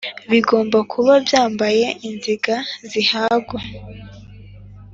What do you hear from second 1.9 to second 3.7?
inziga zihagwa